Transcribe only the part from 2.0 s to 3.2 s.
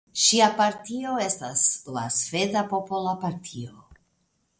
Sveda Popola